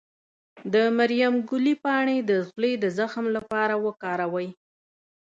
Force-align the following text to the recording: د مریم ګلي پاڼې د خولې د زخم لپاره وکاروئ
د 0.73 0.75
مریم 0.97 1.33
ګلي 1.49 1.75
پاڼې 1.83 2.17
د 2.29 2.31
خولې 2.47 2.73
د 2.83 2.85
زخم 2.97 3.25
لپاره 3.35 3.73
وکاروئ 3.85 4.49